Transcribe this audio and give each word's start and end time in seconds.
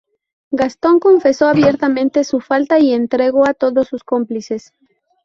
Gastón 0.49 0.99
confesó 0.99 1.45
abiertamente 1.47 2.23
su 2.23 2.39
falta 2.39 2.79
y 2.79 2.91
entregó 2.91 3.47
a 3.47 3.53
todos 3.53 3.87
sus 3.87 4.03
cómplices. 4.03 4.73